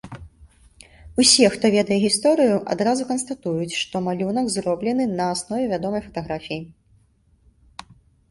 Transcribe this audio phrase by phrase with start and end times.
[1.23, 6.57] Усе, хто ведае гісторыю, адразу канстатуюць, што малюнак зроблены на аснове вядомай фатаграфіі.